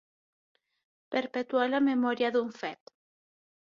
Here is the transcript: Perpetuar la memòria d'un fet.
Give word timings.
Perpetuar 1.15 1.67
la 1.73 1.83
memòria 1.91 2.33
d'un 2.39 2.51
fet. 2.63 2.95